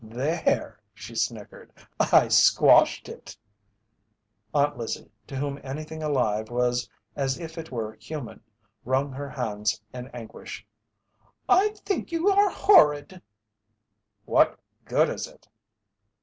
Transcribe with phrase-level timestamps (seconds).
[0.03, 3.37] "There," she snickered, "I squashed it."
[4.51, 8.41] Aunt Lizzie, to whom anything alive was as if it were human,
[8.83, 10.65] wrung her hands in anguish.
[11.47, 13.21] "I think you are horrid!"
[14.25, 15.47] "What good is it?"